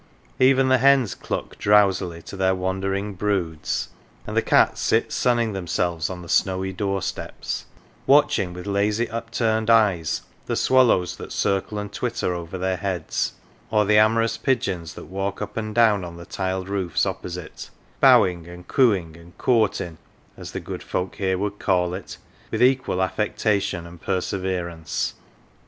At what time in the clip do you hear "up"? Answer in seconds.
15.39-15.55